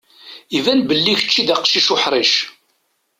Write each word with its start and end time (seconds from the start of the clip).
Iban 0.57 0.79
belli 0.89 1.13
kečči 1.19 1.41
d 1.47 1.49
aqcic 1.55 1.87
uḥṛic. 1.95 2.33